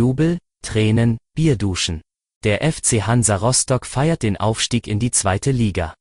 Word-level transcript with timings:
Jubel, 0.00 0.38
Tränen, 0.62 1.18
Bierduschen. 1.34 2.00
Der 2.42 2.72
FC 2.72 3.06
Hansa 3.06 3.36
Rostock 3.36 3.84
feiert 3.84 4.22
den 4.22 4.38
Aufstieg 4.38 4.86
in 4.86 4.98
die 4.98 5.10
zweite 5.10 5.50
Liga. 5.50 5.92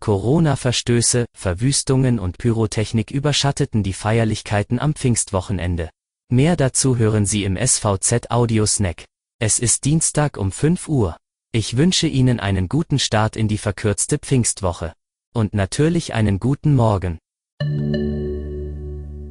Corona-Verstöße, 0.00 1.24
Verwüstungen 1.34 2.18
und 2.18 2.36
Pyrotechnik 2.36 3.10
überschatteten 3.10 3.82
die 3.82 3.94
Feierlichkeiten 3.94 4.78
am 4.78 4.94
Pfingstwochenende. 4.94 5.88
Mehr 6.30 6.56
dazu 6.56 6.98
hören 6.98 7.24
Sie 7.24 7.44
im 7.44 7.56
SVZ 7.56 8.30
Audio 8.30 8.66
Snack. 8.66 9.06
Es 9.38 9.58
ist 9.58 9.86
Dienstag 9.86 10.36
um 10.36 10.52
5 10.52 10.86
Uhr. 10.88 11.16
Ich 11.52 11.78
wünsche 11.78 12.08
Ihnen 12.08 12.38
einen 12.38 12.68
guten 12.68 12.98
Start 12.98 13.36
in 13.36 13.48
die 13.48 13.56
verkürzte 13.56 14.18
Pfingstwoche. 14.18 14.92
Und 15.32 15.54
natürlich 15.54 16.12
einen 16.12 16.38
guten 16.38 16.76
Morgen. 16.76 17.16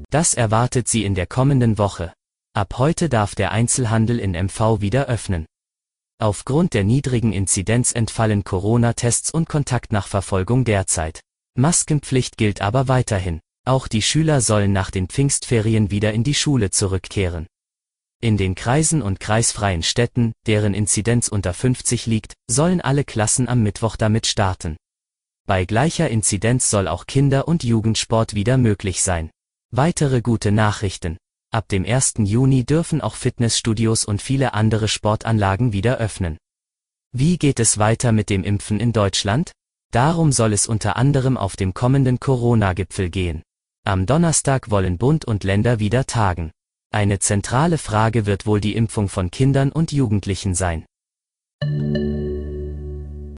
Das 0.10 0.34
erwartet 0.34 0.88
Sie 0.88 1.06
in 1.06 1.14
der 1.14 1.28
kommenden 1.28 1.78
Woche. 1.78 2.14
Ab 2.54 2.80
heute 2.80 3.08
darf 3.08 3.34
der 3.34 3.54
Einzelhandel 3.54 4.20
in 4.20 4.32
MV 4.32 4.82
wieder 4.82 5.06
öffnen. 5.06 5.46
Aufgrund 6.20 6.74
der 6.74 6.84
niedrigen 6.84 7.32
Inzidenz 7.32 7.94
entfallen 7.94 8.44
Corona-Tests 8.44 9.32
und 9.32 9.48
Kontaktnachverfolgung 9.48 10.66
derzeit. 10.66 11.22
Maskenpflicht 11.58 12.36
gilt 12.36 12.60
aber 12.60 12.90
weiterhin. 12.90 13.40
Auch 13.66 13.88
die 13.88 14.02
Schüler 14.02 14.42
sollen 14.42 14.74
nach 14.74 14.92
den 14.92 15.08
Pfingstferien 15.08 15.92
wieder 15.92 16.12
in 16.12 16.26
die 16.26 16.34
Schule 16.34 16.72
zurückkehren. 16.72 17.48
In 18.22 18.36
den 18.36 18.54
Kreisen 18.54 19.02
und 19.02 19.22
kreisfreien 19.22 19.82
Städten, 19.82 20.34
deren 20.46 20.74
Inzidenz 20.74 21.30
unter 21.30 21.54
50 21.54 22.06
liegt, 22.06 22.34
sollen 22.50 22.82
alle 22.82 23.06
Klassen 23.06 23.48
am 23.48 23.64
Mittwoch 23.64 23.96
damit 23.96 24.28
starten. 24.28 24.76
Bei 25.48 25.64
gleicher 25.64 26.10
Inzidenz 26.10 26.70
soll 26.70 26.90
auch 26.90 27.06
Kinder- 27.06 27.48
und 27.48 27.64
Jugendsport 27.64 28.36
wieder 28.36 28.58
möglich 28.58 29.02
sein. 29.02 29.32
Weitere 29.72 30.22
gute 30.22 30.52
Nachrichten. 30.52 31.16
Ab 31.54 31.68
dem 31.68 31.84
1. 31.84 32.14
Juni 32.20 32.64
dürfen 32.64 33.02
auch 33.02 33.16
Fitnessstudios 33.16 34.06
und 34.06 34.22
viele 34.22 34.54
andere 34.54 34.88
Sportanlagen 34.88 35.74
wieder 35.74 35.98
öffnen. 35.98 36.38
Wie 37.12 37.38
geht 37.38 37.60
es 37.60 37.78
weiter 37.78 38.14
mit 38.14 38.30
dem 38.30 38.46
Impfen 38.46 38.80
in 38.80 38.94
Deutschland? 38.94 39.52
Darum 39.92 40.32
soll 40.32 40.54
es 40.54 40.66
unter 40.66 40.96
anderem 40.96 41.36
auf 41.36 41.58
dem 41.58 41.74
kommenden 41.74 42.22
Corona-Gipfel 42.22 43.10
gehen. 43.10 43.44
Am 43.84 44.06
Donnerstag 44.06 44.72
wollen 44.72 44.98
Bund 44.98 45.26
und 45.26 45.44
Länder 45.44 45.80
wieder 45.80 46.06
tagen. 46.06 46.52
Eine 46.90 47.20
zentrale 47.20 47.78
Frage 47.78 48.26
wird 48.26 48.46
wohl 48.46 48.62
die 48.62 48.78
Impfung 48.78 49.10
von 49.10 49.30
Kindern 49.30 49.74
und 49.74 49.92
Jugendlichen 49.92 50.56
sein. 50.56 50.86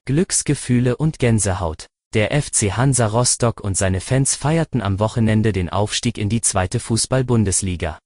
Glücksgefühle 0.04 0.96
und 0.96 1.18
Gänsehaut. 1.18 1.86
Der 2.14 2.30
FC 2.30 2.76
Hansa 2.76 3.08
Rostock 3.08 3.60
und 3.60 3.76
seine 3.76 4.00
Fans 4.00 4.36
feierten 4.36 4.82
am 4.82 5.00
Wochenende 5.00 5.52
den 5.52 5.68
Aufstieg 5.68 6.16
in 6.16 6.28
die 6.28 6.42
zweite 6.42 6.78
Fußball-Bundesliga. 6.78 7.98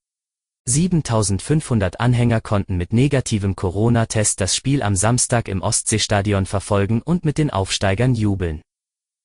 7500 0.68 1.98
Anhänger 1.98 2.42
konnten 2.42 2.76
mit 2.76 2.92
negativem 2.92 3.56
Corona-Test 3.56 4.38
das 4.38 4.54
Spiel 4.54 4.82
am 4.82 4.96
Samstag 4.96 5.48
im 5.48 5.62
Ostseestadion 5.62 6.44
verfolgen 6.44 7.00
und 7.00 7.24
mit 7.24 7.38
den 7.38 7.48
Aufsteigern 7.48 8.14
jubeln. 8.14 8.60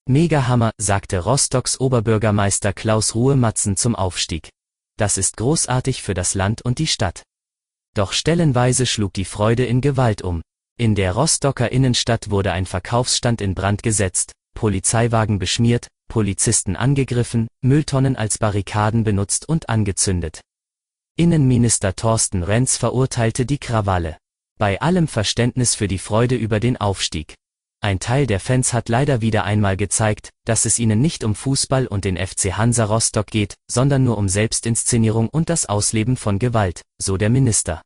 Megahammer, 0.07 0.71
sagte 0.77 1.19
Rostocks 1.19 1.81
Oberbürgermeister 1.81 2.71
Klaus 2.71 3.13
Ruhe-Matzen 3.13 3.75
zum 3.75 3.93
Aufstieg. 3.93 4.49
Das 4.97 5.17
ist 5.17 5.35
großartig 5.35 6.01
für 6.01 6.13
das 6.13 6.33
Land 6.33 6.61
und 6.61 6.79
die 6.79 6.87
Stadt. 6.87 7.23
Doch 7.93 8.13
stellenweise 8.13 8.85
schlug 8.85 9.11
die 9.11 9.25
Freude 9.25 9.65
in 9.65 9.81
Gewalt 9.81 10.21
um. 10.21 10.43
In 10.79 10.95
der 10.95 11.11
Rostocker 11.11 11.73
Innenstadt 11.73 12.29
wurde 12.29 12.53
ein 12.53 12.65
Verkaufsstand 12.65 13.41
in 13.41 13.53
Brand 13.53 13.83
gesetzt, 13.83 14.31
Polizeiwagen 14.55 15.39
beschmiert, 15.39 15.89
Polizisten 16.07 16.77
angegriffen, 16.77 17.49
Mülltonnen 17.61 18.15
als 18.15 18.37
Barrikaden 18.37 19.03
benutzt 19.03 19.49
und 19.49 19.67
angezündet. 19.67 20.39
Innenminister 21.15 21.95
Thorsten 21.95 22.41
Renz 22.41 22.75
verurteilte 22.75 23.45
die 23.45 23.59
Krawalle. 23.59 24.17
Bei 24.57 24.81
allem 24.81 25.07
Verständnis 25.07 25.75
für 25.75 25.87
die 25.87 25.99
Freude 25.99 26.33
über 26.33 26.59
den 26.59 26.75
Aufstieg. 26.77 27.35
Ein 27.81 27.99
Teil 27.99 28.25
der 28.25 28.39
Fans 28.39 28.73
hat 28.73 28.89
leider 28.89 29.21
wieder 29.21 29.43
einmal 29.43 29.77
gezeigt, 29.77 30.31
dass 30.43 30.65
es 30.65 30.79
ihnen 30.79 31.01
nicht 31.01 31.23
um 31.23 31.35
Fußball 31.35 31.85
und 31.85 32.05
den 32.05 32.17
FC 32.17 32.57
Hansa 32.57 32.85
Rostock 32.85 33.27
geht, 33.27 33.53
sondern 33.69 34.03
nur 34.03 34.17
um 34.17 34.27
Selbstinszenierung 34.27 35.29
und 35.29 35.51
das 35.51 35.67
Ausleben 35.67 36.17
von 36.17 36.39
Gewalt, 36.39 36.81
so 36.99 37.15
der 37.15 37.29
Minister. 37.29 37.83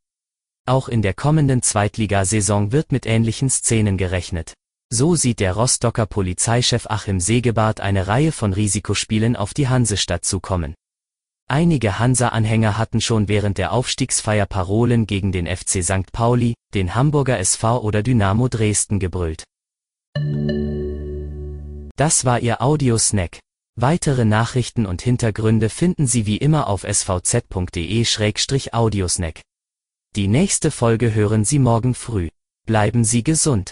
Auch 0.66 0.88
in 0.88 1.02
der 1.02 1.14
kommenden 1.14 1.62
Zweitligasaison 1.62 2.72
wird 2.72 2.94
mit 2.94 3.06
ähnlichen 3.06 3.50
Szenen 3.50 3.98
gerechnet. 3.98 4.54
So 4.90 5.16
sieht 5.16 5.42
der 5.42 5.52
Rostocker 5.52 6.06
Polizeichef 6.06 6.88
Achim 6.90 7.20
Segebart 7.20 7.82
eine 7.82 8.08
Reihe 8.08 8.32
von 8.32 8.54
Risikospielen 8.54 9.36
auf 9.36 9.54
die 9.54 9.68
Hansestadt 9.68 10.24
zukommen. 10.24 10.76
Einige 11.50 11.98
Hansa-Anhänger 11.98 12.78
hatten 12.78 13.00
schon 13.00 13.30
während 13.30 13.58
der 13.58 13.72
Aufstiegsfeier 13.72 14.46
Parolen 14.46 15.08
gegen 15.08 15.32
den 15.32 15.48
FC 15.48 15.82
St. 15.82 16.12
Pauli, 16.12 16.56
den 16.74 16.94
Hamburger 16.94 17.40
SV 17.40 17.82
oder 17.82 18.04
Dynamo 18.04 18.50
Dresden 18.50 19.00
gebrüllt. 19.00 19.46
Das 21.96 22.26
war 22.26 22.42
Ihr 22.42 22.62
Audiosnack. 22.62 23.40
Weitere 23.80 24.26
Nachrichten 24.26 24.86
und 24.86 25.02
Hintergründe 25.02 25.70
finden 25.70 26.06
Sie 26.06 26.26
wie 26.26 26.38
immer 26.38 26.68
auf 26.68 26.84
svz.de-audiosnack. 26.84 29.40
Die 30.18 30.28
nächste 30.28 30.70
Folge 30.70 31.14
hören 31.14 31.46
Sie 31.46 31.60
morgen 31.60 31.96
früh. 31.96 32.28
Bleiben 32.66 33.06
Sie 33.06 33.24
gesund. 33.24 33.72